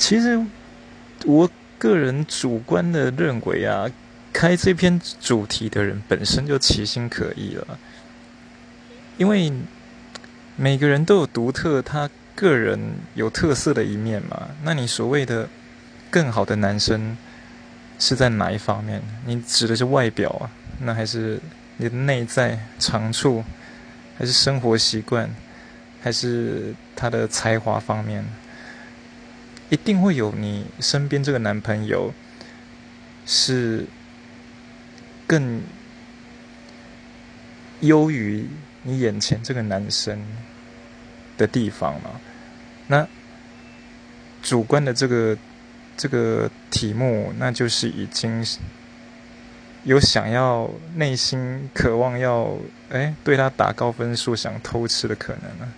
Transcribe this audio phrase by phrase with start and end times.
[0.00, 0.42] 其实
[1.26, 3.84] 我个人主观的认为啊，
[4.32, 7.78] 开这篇主题的人本身就其心可疑了，
[9.18, 9.52] 因为
[10.56, 12.80] 每个人都有独特他个人
[13.14, 14.48] 有特色的一面嘛。
[14.62, 15.46] 那你所谓的
[16.10, 17.14] 更好的男生
[17.98, 19.02] 是在哪一方面？
[19.26, 20.50] 你指的是外表啊？
[20.80, 21.38] 那还是
[21.76, 23.44] 你的内在长处？
[24.16, 25.28] 还是生活习惯？
[26.00, 28.24] 还是他的才华方面，
[29.70, 32.12] 一定会有你身边这个男朋友
[33.24, 33.86] 是
[35.26, 35.62] 更
[37.80, 38.46] 优于
[38.82, 40.22] 你眼前这个男生
[41.38, 42.20] 的地方嘛？
[42.88, 43.06] 那
[44.42, 45.38] 主观的这个
[45.96, 48.44] 这个题目，那就是已经
[49.84, 52.56] 有想要内心渴望要
[52.90, 55.72] 哎对他打高分数、想偷吃的可能了。